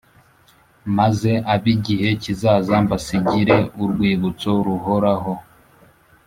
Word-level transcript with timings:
maze 0.97 1.31
ab’igihe 1.53 2.09
kizaza 2.21 2.75
mbasigire 2.83 3.57
urwibutso 3.83 4.49
ruhoraho. 4.65 5.33